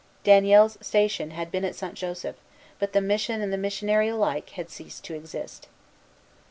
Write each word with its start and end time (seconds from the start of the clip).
Daniel's 0.23 0.79
station 0.81 1.29
had 1.29 1.51
been 1.51 1.63
at 1.63 1.75
St. 1.75 1.93
Joseph; 1.93 2.35
but 2.79 2.91
the 2.93 3.01
mission 3.01 3.39
and 3.39 3.53
the 3.53 3.55
missionary 3.55 4.07
had 4.07 4.15
alike 4.15 4.49
ceased 4.67 5.03
to 5.03 5.13
exist. 5.13 5.67